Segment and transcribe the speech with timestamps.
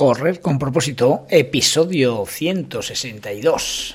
[0.00, 3.94] Correr con propósito, episodio 162.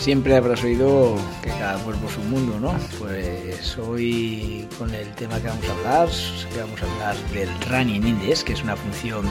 [0.00, 2.74] Siempre habrás oído que cada cuerpo es un mundo, ¿no?
[2.98, 6.08] Pues hoy con el tema que vamos a hablar,
[6.58, 9.26] vamos a hablar del Running Index, que es una función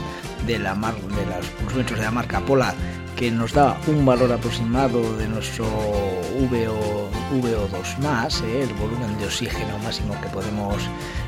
[0.46, 2.76] de la mar, de los pulsómetros de la marca Polar
[3.16, 8.62] que nos da un valor aproximado de nuestro VO, VO2 más, ¿eh?
[8.62, 10.76] el volumen de oxígeno máximo que podemos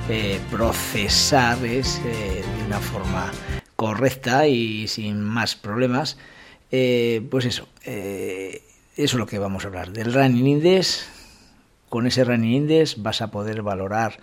[0.09, 3.33] eh, procesar es eh, de una forma
[3.75, 6.17] correcta y sin más problemas.
[6.71, 7.67] pues eso
[8.97, 11.07] eso es lo que vamos a hablar, del Running Index.
[11.89, 14.19] Con ese Running Index vas a poder valorar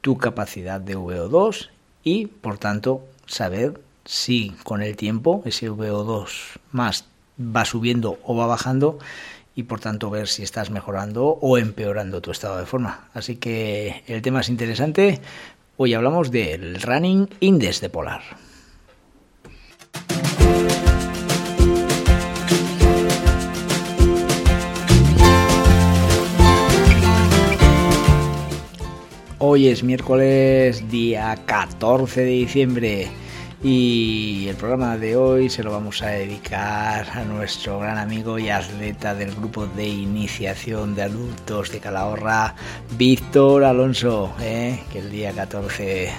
[0.00, 1.68] tu capacidad de VO2
[2.02, 7.04] y, por tanto, saber si con el tiempo ese VO2 más
[7.38, 8.98] va subiendo o va bajando
[9.54, 13.08] y por tanto ver si estás mejorando o empeorando tu estado de forma.
[13.14, 15.20] Así que el tema es interesante.
[15.76, 18.47] Hoy hablamos del Running Index de Polar.
[29.40, 33.08] Hoy es miércoles día 14 de diciembre
[33.62, 38.50] y el programa de hoy se lo vamos a dedicar a nuestro gran amigo y
[38.50, 42.56] atleta del grupo de iniciación de adultos de Calahorra,
[42.96, 44.80] Víctor Alonso, ¿eh?
[44.90, 46.12] que el día 14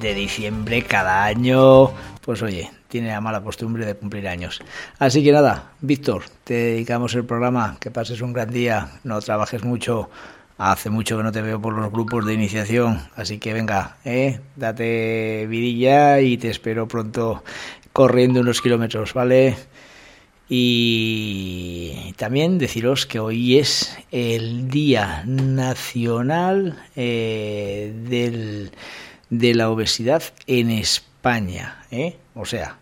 [0.00, 1.90] de diciembre cada año,
[2.22, 4.62] pues oye, tiene la mala costumbre de cumplir años.
[4.98, 9.64] Así que nada, Víctor, te dedicamos el programa, que pases un gran día, no trabajes
[9.64, 10.08] mucho
[10.56, 14.38] Hace mucho que no te veo por los grupos de iniciación, así que venga, ¿eh?
[14.54, 17.42] date vidilla y te espero pronto
[17.92, 19.56] corriendo unos kilómetros, ¿vale?
[20.48, 28.70] Y también deciros que hoy es el Día Nacional eh,
[29.30, 32.16] de la Obesidad en España, ¿eh?
[32.34, 32.78] O sea,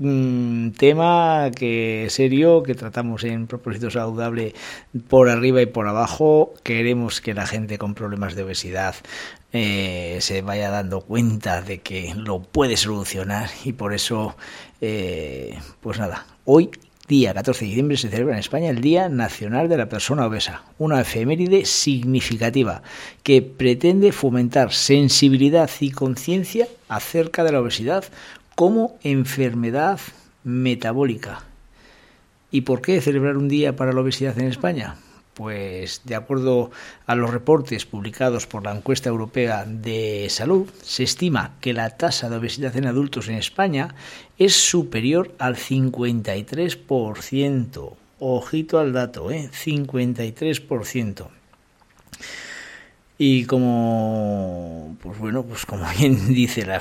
[0.00, 4.54] un tema que serio que tratamos en propósito saludable
[5.08, 6.54] por arriba y por abajo.
[6.62, 8.94] Queremos que la gente con problemas de obesidad
[9.52, 14.36] eh, se vaya dando cuenta de que lo puede solucionar y por eso
[14.80, 16.70] eh, pues nada hoy
[17.08, 20.62] día 14 de diciembre se celebra en España el Día Nacional de la Persona Obesa,
[20.78, 22.82] una efeméride significativa
[23.24, 28.04] que pretende fomentar sensibilidad y conciencia acerca de la obesidad
[28.60, 29.98] como enfermedad
[30.44, 31.44] metabólica.
[32.50, 34.96] ¿Y por qué celebrar un día para la obesidad en España?
[35.32, 36.70] Pues de acuerdo
[37.06, 42.28] a los reportes publicados por la encuesta europea de salud, se estima que la tasa
[42.28, 43.94] de obesidad en adultos en España
[44.36, 47.94] es superior al 53%.
[48.18, 49.48] Ojito al dato, ¿eh?
[49.50, 51.39] 53%.
[53.22, 56.80] Y como, pues bueno, pues como bien dice la,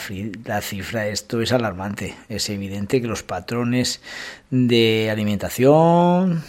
[0.62, 2.16] cifra, esto es alarmante.
[2.30, 4.00] Es evidente que los patrones
[4.50, 6.42] de alimentación,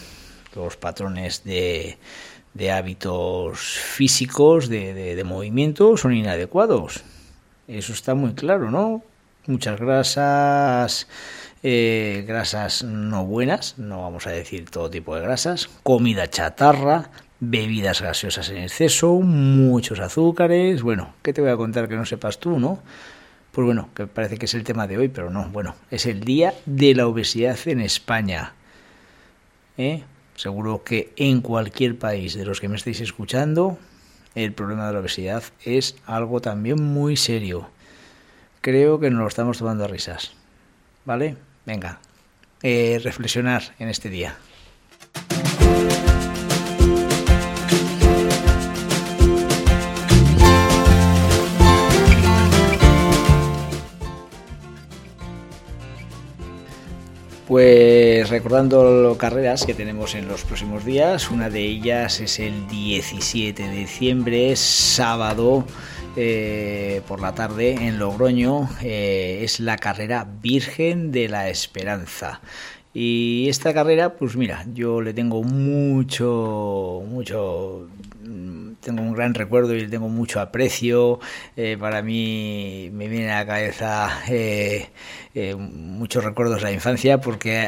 [0.55, 1.99] los patrones de,
[2.55, 7.03] de hábitos físicos, de, de, movimiento, son inadecuados.
[7.67, 9.03] Eso está muy claro, ¿no?
[9.49, 11.09] Muchas grasas,
[11.65, 18.03] eh, grasas no buenas, no vamos a decir todo tipo de grasas, comida chatarra, bebidas
[18.03, 20.83] gaseosas en exceso, muchos azúcares.
[20.83, 22.81] Bueno, ¿qué te voy a contar que no sepas tú, no?
[23.53, 25.49] Pues bueno, que parece que es el tema de hoy, pero no.
[25.49, 28.53] Bueno, es el día de la obesidad en España.
[29.77, 30.05] ¿Eh?
[30.37, 33.79] Seguro que en cualquier país de los que me estáis escuchando,
[34.35, 37.69] el problema de la obesidad es algo también muy serio.
[38.61, 40.33] Creo que nos lo estamos tomando a risas.
[41.05, 41.37] ¿Vale?
[41.67, 41.99] Venga,
[42.63, 44.37] eh, reflexionar en este día.
[57.51, 63.61] Pues recordando carreras que tenemos en los próximos días, una de ellas es el 17
[63.61, 65.65] de diciembre, sábado.
[66.15, 72.41] Eh, por la tarde en Logroño eh, es la carrera Virgen de la Esperanza.
[72.95, 77.89] Y esta carrera, pues mira, yo le tengo mucho, mucho
[78.81, 81.21] tengo un gran recuerdo y le tengo mucho aprecio.
[81.57, 84.89] Eh, para mí me viene a la cabeza eh,
[85.35, 87.61] eh, muchos recuerdos de la infancia porque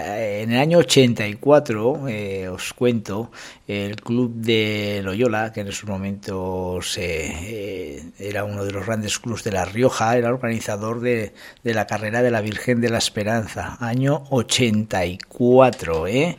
[0.42, 2.04] en el año 84,
[2.52, 3.30] os cuento,
[3.66, 9.52] el club de Loyola, que en esos momentos era uno de los grandes clubes de
[9.52, 11.32] La Rioja, era organizador de,
[11.62, 16.38] de la carrera de la Virgen de la Esperanza, año 84, ¿eh?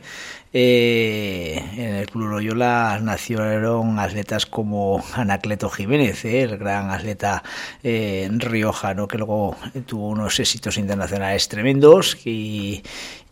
[0.56, 7.42] Eh, en el Club Loyola nacieron atletas como Anacleto Jiménez, eh, el gran atleta
[7.82, 12.24] eh, riojano que luego tuvo unos éxitos internacionales tremendos.
[12.24, 12.84] Y,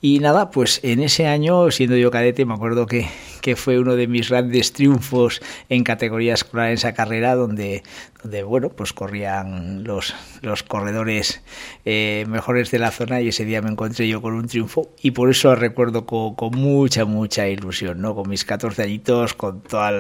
[0.03, 3.07] nada, pues en ese año, siendo yo cadete, me acuerdo que,
[3.41, 7.85] que fue uno de mis grandes triunfos en categoría escolar en esa carrera, donde,
[8.23, 11.43] donde bueno, pues corrían los, los corredores
[11.85, 15.11] eh, mejores de la zona y ese día me encontré yo con un triunfo y
[15.13, 18.15] por eso recuerdo con, con mucha, mucha ilusión, ¿no?
[18.15, 19.93] Con mis 14 añitos, con, toda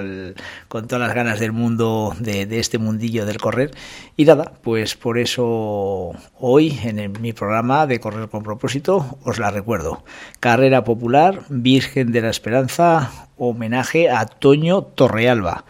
[0.68, 3.72] con todas las ganas del mundo, de, de, este mundillo del correr.
[4.16, 9.50] Y nada, pues por eso hoy en mi programa de Correr con propósito os la
[9.50, 10.04] recuerdo.
[10.40, 15.64] Carrera Popular, Virgen de la Esperanza, homenaje a Toño Torrealba.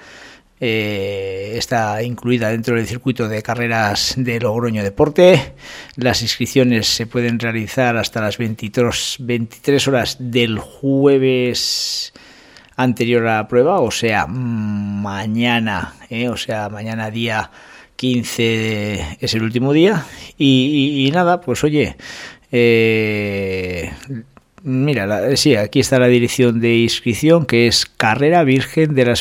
[0.65, 5.55] Eh, está incluida dentro del circuito de carreras de Logroño Deporte.
[5.97, 12.13] Las inscripciones se pueden realizar hasta las 23, 23 horas del jueves
[12.77, 17.51] anterior a la prueba, o sea, mañana, eh, o sea, mañana día
[17.97, 20.07] 15 es el último día.
[20.39, 21.97] Y, nada, pues oye,
[22.53, 23.91] eh,
[24.63, 29.17] mira, sí, aquí está la dirección de inscripción que es carrera virgen de la.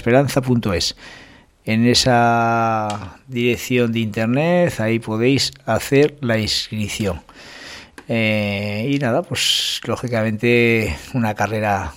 [1.65, 7.21] En esa dirección de internet ahí podéis hacer la inscripción.
[8.07, 11.93] Eh, y nada, pues lógicamente una carrera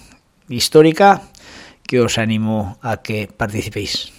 [0.49, 1.23] histórica
[1.87, 4.14] que os animo a que participéis.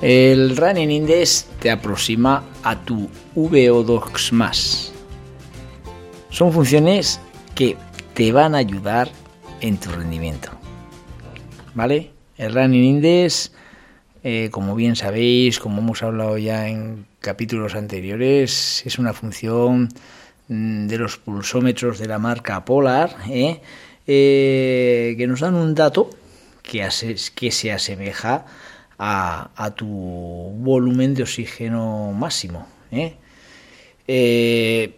[0.00, 4.92] El Running Index te aproxima a tu VO2 más.
[6.30, 7.20] Son funciones
[7.56, 7.76] que
[8.14, 9.10] te van a ayudar
[9.60, 10.50] en tu rendimiento.
[11.74, 12.12] ¿Vale?
[12.36, 13.50] El Running Index,
[14.22, 19.88] eh, como bien sabéis, como hemos hablado ya en capítulos anteriores, es una función
[20.46, 23.60] mm, de los pulsómetros de la marca Polar, ¿eh?
[24.06, 26.08] Eh, que nos dan un dato
[26.62, 26.88] que,
[27.34, 28.46] que se asemeja a,
[29.76, 29.86] tu
[30.58, 32.66] volumen de oxígeno máximo.
[32.90, 33.14] ¿eh?
[34.06, 34.96] Eh,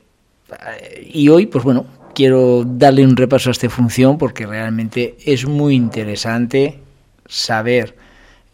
[1.13, 5.75] y hoy, pues bueno, quiero darle un repaso a esta función porque realmente es muy
[5.75, 6.79] interesante
[7.27, 7.97] saber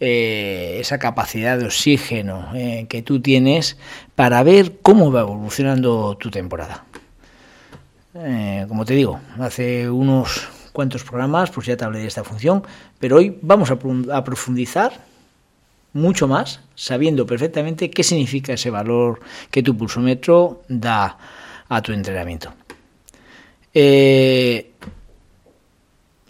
[0.01, 2.51] eh, esa capacidad de oxígeno
[2.89, 3.79] que tú tienes
[4.15, 6.85] para ver cómo va evolucionando tu temporada.
[8.69, 12.63] como te digo, hace unos cuantos programas, pues ya te hablé de esta función,
[12.99, 14.93] pero hoy vamos a profundizar
[15.97, 19.21] mucho más, sabiendo perfectamente qué significa ese valor
[19.51, 21.19] que tu pulsómetro da
[21.69, 22.53] a tu entrenamiento.
[23.75, 24.73] Eh,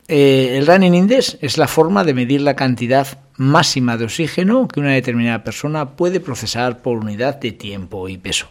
[0.09, 4.81] eh, el Running Index es la forma de medir la cantidad máxima de oxígeno que
[4.81, 8.49] una determinada persona puede procesar por unidad de tiempo y peso.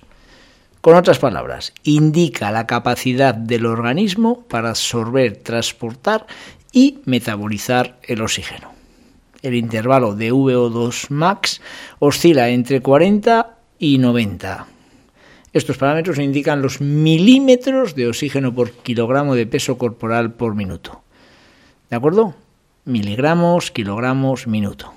[0.82, 6.28] Con otras palabras, indica la capacidad del organismo para absorber, transportar
[6.72, 8.75] y metabolizar el oxígeno
[9.46, 11.62] el intervalo de VO2 max
[12.00, 14.68] oscila entre 40 y 90.
[15.54, 21.02] Estos parámetros indican los milímetros de oxígeno por kilogramo de peso corporal por minuto.
[21.90, 22.36] ¿De acuerdo?
[22.84, 24.94] Miligramos, kilogramos, minuto.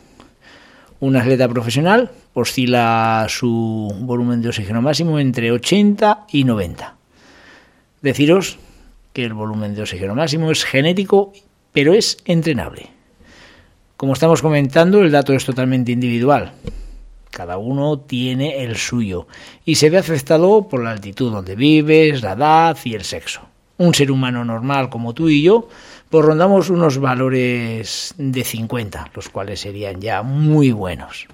[1.00, 6.96] Un atleta profesional oscila su volumen de oxígeno máximo entre 80 y 90.
[8.02, 8.58] Deciros
[9.12, 11.32] que el volumen de oxígeno máximo es genético,
[11.72, 12.97] pero es entrenable.
[13.98, 16.52] Como estamos comentando, el dato es totalmente individual.
[17.32, 19.26] Cada uno tiene el suyo
[19.64, 23.40] y se ve afectado por la altitud donde vives, la edad y el sexo.
[23.76, 25.68] Un ser humano normal como tú y yo,
[26.10, 31.26] pues rondamos unos valores de 50, los cuales serían ya muy buenos.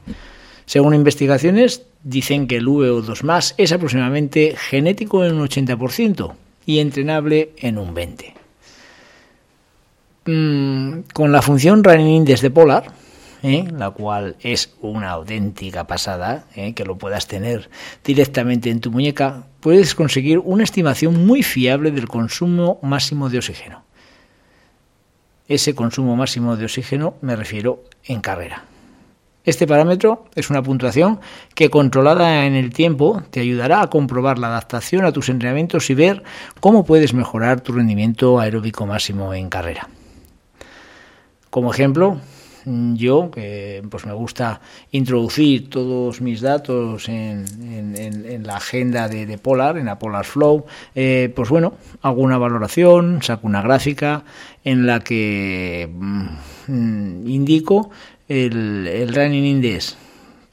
[0.64, 6.33] Según investigaciones, dicen que el VO2 más es aproximadamente genético en un 80%
[6.64, 8.44] y entrenable en un 20%.
[10.26, 12.93] Mm, con la función Running Index de Polar,
[13.43, 13.69] ¿eh?
[13.76, 16.73] la cual es una auténtica pasada, ¿eh?
[16.73, 17.69] que lo puedas tener
[18.02, 23.85] directamente en tu muñeca, puedes conseguir una estimación muy fiable del consumo máximo de oxígeno.
[25.47, 28.64] Ese consumo máximo de oxígeno me refiero en carrera.
[29.45, 31.21] Este parámetro es una puntuación
[31.54, 35.95] que controlada en el tiempo te ayudará a comprobar la adaptación a tus entrenamientos y
[35.95, 36.23] ver
[36.61, 39.87] cómo puedes mejorar tu rendimiento aeróbico máximo en carrera.
[41.54, 42.18] Como ejemplo,
[42.66, 49.87] yo, que pues me gusta introducir todos mis datos en, la agenda de, Polar, en
[49.87, 54.25] la Polar Flow, eh, pues bueno, hago una valoración, saco una gráfica
[54.64, 57.88] en la que mm, indico
[58.26, 59.96] el, el running index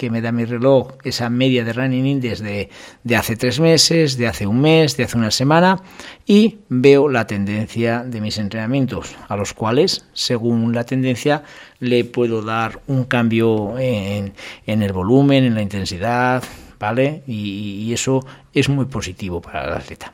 [0.02, 2.72] que me da mi reloj, esa media de running index de,
[3.04, 5.78] de, hace tres meses, de hace un mes, de hace una semana,
[6.26, 11.44] y veo la tendencia de mis entrenamientos, a los cuales, según la tendencia,
[11.78, 14.34] le puedo dar un cambio en,
[14.66, 16.44] en el volumen, en la intensidad,
[16.80, 17.22] ¿vale?
[17.28, 20.12] Y, y eso es muy positivo para el atleta.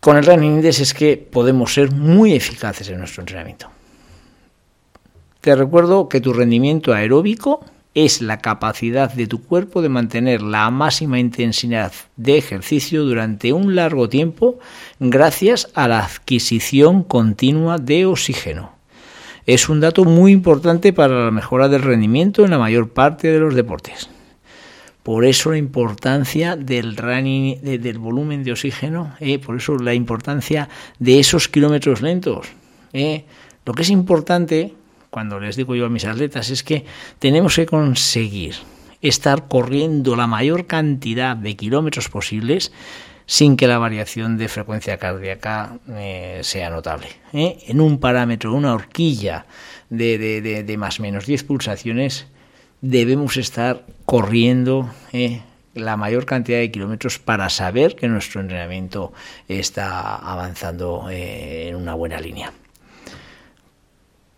[0.00, 3.68] Con el running index es que podemos ser muy eficaces en nuestro entrenamiento.
[5.40, 10.70] Te recuerdo que tu rendimiento aeróbico es la capacidad de tu cuerpo de mantener la
[10.70, 14.58] máxima intensidad de ejercicio durante un largo tiempo
[15.00, 18.72] gracias a la adquisición continua de oxígeno.
[19.46, 23.40] Es un dato muy importante para la mejora del rendimiento en la mayor parte de
[23.40, 24.08] los deportes.
[25.02, 30.68] Por eso la importancia del running, del volumen de oxígeno, eh, por eso la importancia
[30.98, 32.48] de esos kilómetros lentos.
[32.92, 33.24] Eh.
[33.64, 34.74] Lo que es importante
[35.10, 36.84] cuando les digo yo a mis atletas es que
[37.18, 38.54] tenemos que conseguir
[39.02, 42.72] estar corriendo la mayor cantidad de kilómetros posibles
[43.26, 47.06] sin que la variación de frecuencia cardíaca eh, sea notable.
[47.32, 47.58] ¿eh?
[47.68, 49.46] En un parámetro, una horquilla
[49.88, 52.26] de, más o menos 10 pulsaciones,
[52.80, 55.42] debemos estar corriendo ¿eh?
[55.74, 59.12] la mayor cantidad de kilómetros para saber que nuestro entrenamiento
[59.46, 62.52] está avanzando en una buena línea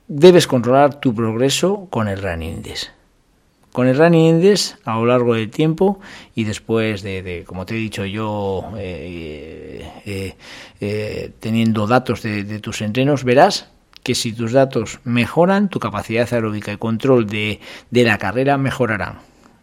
[0.09, 2.91] debes controlar tu progreso con el Running Index.
[3.73, 5.99] Con el Running Index a lo largo del tiempo
[6.35, 10.37] y después de, como te he dicho yo, eh, eh,
[10.81, 13.71] eh, teniendo datos de, tus entrenos, verás
[14.03, 19.21] que si tus datos mejoran, tu capacidad aeróbica y control de, de la carrera mejorarán.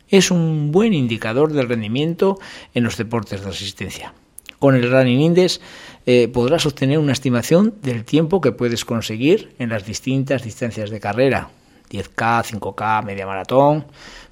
[0.08, 2.40] Es un buen indicador del rendimiento
[2.74, 4.14] en los deportes de resistencia.
[4.60, 5.62] Con el Running Index
[6.06, 11.00] eh, podrás obtener una estimación del tiempo que puedes conseguir en las distintas distancias de
[11.00, 11.50] carrera,
[11.90, 13.86] 10K, 5K, media maratón,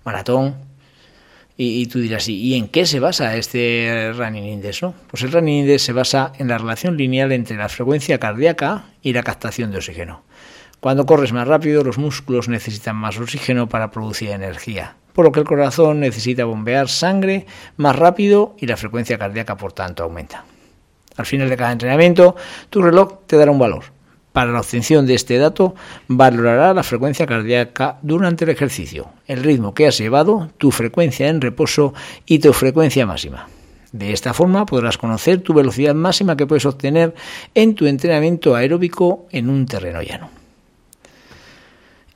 [0.03, 0.55] maratón.
[1.59, 4.81] Y, tú dirás, ¿y en qué se basa este Running Index?
[5.09, 9.11] Pues el Running Index se basa en la relación lineal entre la frecuencia cardíaca y
[9.13, 10.21] la captación de oxígeno.
[10.79, 15.39] Cuando corres más rápido, los músculos necesitan más oxígeno para producir energía, por lo que
[15.39, 20.45] el corazón necesita bombear sangre más rápido y la frecuencia cardíaca, por tanto, aumenta.
[21.17, 22.35] Al final de cada entrenamiento,
[22.69, 23.85] tu reloj te dará un valor.
[24.31, 25.73] Para la obtención de este dato,
[26.07, 31.41] valorará la frecuencia cardíaca durante el ejercicio, el ritmo que has llevado, tu frecuencia en
[31.41, 31.95] reposo
[32.27, 33.47] y tu frecuencia máxima.
[33.91, 37.15] De esta forma podrás conocer tu velocidad máxima que puedes obtener
[37.55, 40.36] en tu entrenamiento aeróbico en un terreno llano.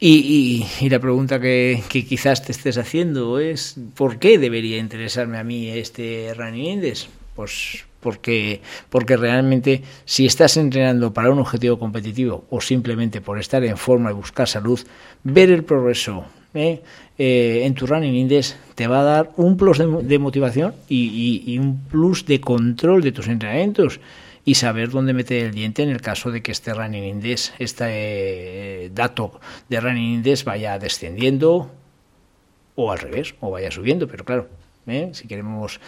[0.03, 5.69] Y, la pregunta que, quizás te estés haciendo es ¿por qué debería interesarme a mí
[5.69, 7.07] este Running Index?
[7.35, 13.63] Pues porque, porque realmente si estás entrenando para un objetivo competitivo o simplemente por estar
[13.63, 14.79] en forma y buscar salud,
[15.23, 16.81] ver el progreso ¿eh?
[17.19, 21.83] Eh, en tu running index te va a dar un plus de, motivación y, un
[21.83, 23.99] plus de control de tus entrenamientos
[24.43, 27.85] y saber dónde meter el diente en el caso de que este running index, este
[28.85, 31.71] eh, dato de running index vaya descendiendo
[32.75, 34.49] o al revés, o vaya subiendo, pero claro,
[35.13, 35.79] si queremos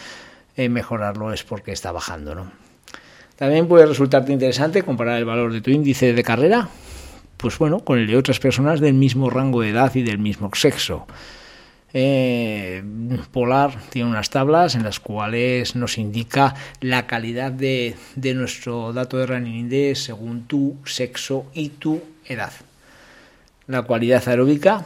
[0.55, 2.35] eh, mejorarlo es porque está bajando.
[2.35, 2.51] ¿no?
[3.35, 6.69] También puede resultarte interesante comparar el valor de tu índice de carrera,
[7.37, 10.49] pues bueno, con el de otras personas del mismo rango de edad y del mismo
[10.53, 11.07] sexo.
[11.95, 12.83] Eh,
[13.31, 17.95] Polar tiene unas tablas en las cuales nos indica la calidad de,
[18.35, 22.51] nuestro dato de running según tu sexo y tu edad.
[23.67, 24.85] La cualidad aeróbica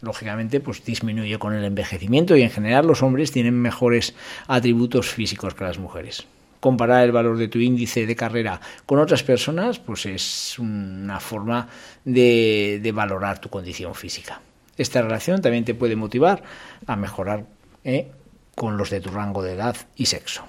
[0.00, 4.14] lógicamente pues disminuye con el envejecimiento y en general los hombres tienen mejores
[4.46, 6.26] atributos físicos que las mujeres.
[6.60, 11.68] Comparar el valor de tu índice de carrera con otras personas pues es una forma
[12.04, 14.40] de, valorar tu condición física.
[14.76, 16.42] Esta relación también te puede motivar
[16.86, 17.46] a mejorar
[17.84, 18.10] ¿eh?
[18.54, 20.44] con los de tu rango de edad y sexo.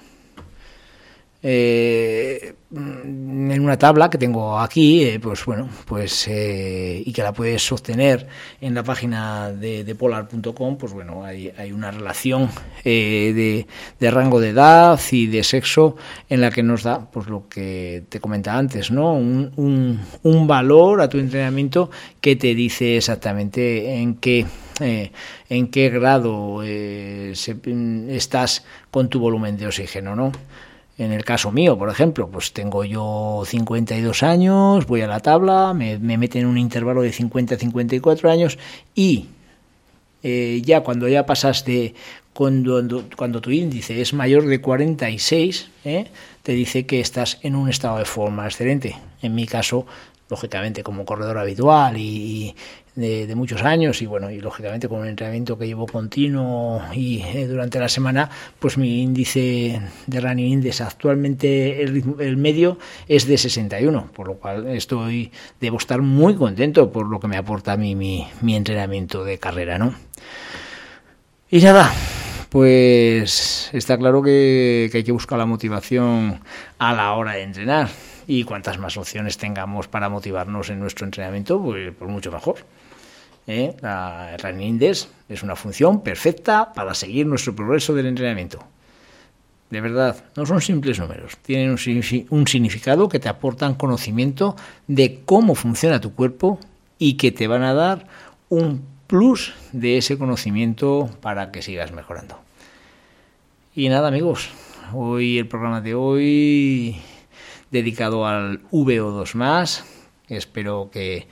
[1.40, 7.32] Eh, en una tabla que tengo aquí, eh, pues bueno, pues eh, y que la
[7.32, 8.26] puedes obtener
[8.60, 12.50] en la página de, polar.com, pues bueno, hay, hay una relación
[12.82, 13.66] de,
[14.00, 15.96] rango de edad y de sexo
[16.28, 19.14] en la que nos da, pues lo que te comentaba antes, ¿no?
[19.14, 21.90] Un, un, valor a tu entrenamiento
[22.20, 24.44] que te dice exactamente en qué
[24.80, 30.30] en qué grado estás con tu volumen de oxígeno, ¿no?
[30.98, 35.72] En el caso mío, por ejemplo, pues tengo yo 52 años, voy a la tabla,
[35.72, 38.58] me, meten en un intervalo de 50 a 54 años
[38.96, 39.26] y
[40.24, 41.94] eh, ya cuando ya pasas de
[42.32, 46.06] cuando, cuando tu índice es mayor de 46, eh,
[46.42, 48.96] te dice que estás en un estado de forma excelente.
[49.22, 49.86] En mi caso,
[50.28, 52.54] lógicamente como corredor habitual y,
[52.94, 57.46] de, muchos años y bueno y lógicamente con un entrenamiento que llevo continuo y eh,
[57.46, 64.10] durante la semana pues mi índice de running index actualmente el, medio es de 61
[64.12, 65.30] por lo cual estoy
[65.60, 69.38] debo estar muy contento por lo que me aporta a mí mi, mi entrenamiento de
[69.38, 69.94] carrera no
[71.50, 71.92] y nada
[72.48, 76.40] pues está claro que hay que buscar la motivación
[76.78, 77.88] a la hora de entrenar
[78.28, 82.56] y cuantas más opciones tengamos para motivarnos en nuestro entrenamiento, pues, pues mucho mejor.
[83.46, 83.74] ¿Eh?
[83.80, 88.62] La Running Index es una función perfecta para seguir nuestro progreso del entrenamiento.
[89.70, 94.56] De verdad, no son simples números, tienen un, un significado que te aportan conocimiento
[94.86, 96.60] de cómo funciona tu cuerpo
[96.98, 98.06] y que te van a dar
[98.50, 102.38] un plus de ese conocimiento para que sigas mejorando.
[103.74, 104.50] Y nada amigos,
[104.92, 107.00] hoy el programa de hoy
[107.70, 109.84] dedicado al VO2 más.
[110.28, 111.26] Espero que,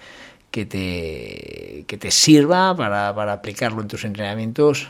[0.50, 4.88] que, te, que te sirva para, para aplicarlo en tus entrenamientos.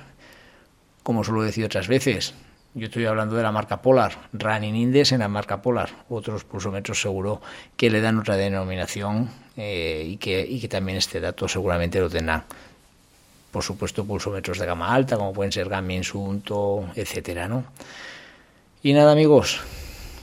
[1.02, 2.34] Como os lo he decido otras veces,
[2.74, 5.88] yo estoy hablando de la marca Polar, Running Index en la marca Polar.
[6.10, 7.40] Otros pulsómetros seguro
[7.76, 12.10] que le dan otra denominación eh, y, que, y que también este dato seguramente lo
[12.10, 12.44] tendrán.
[13.50, 17.64] Por supuesto, pulsómetros de gama alta, como pueden ser Garmin Sunto, etcétera, ¿no?
[18.82, 19.62] Y nada, amigos,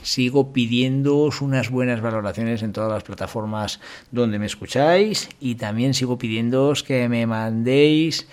[0.04, 3.80] sigo pidiéndoos unas buenas valoraciones en todas las plataformas
[4.12, 8.28] donde me escucháis y también sigo pidiéndoos que me mandéis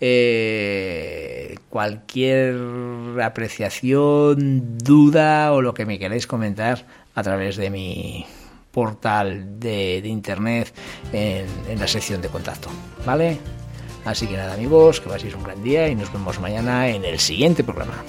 [0.00, 2.56] eh, cualquier
[3.22, 8.26] apreciación, duda o lo que me queráis comentar a través de mi
[8.70, 10.74] portal de, internet
[11.12, 11.46] en,
[11.78, 12.68] la sección de contacto.
[13.06, 13.38] ¿Vale?
[14.04, 17.18] Así que nada amigos, que paséis un gran día y nos vemos mañana en el
[17.18, 18.04] siguiente programa.